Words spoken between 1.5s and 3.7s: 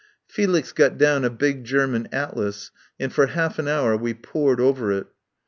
German atlas, and for half an